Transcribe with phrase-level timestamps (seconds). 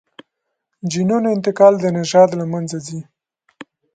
[0.91, 2.99] جینونو انتقال د نژاد له منځه ځي.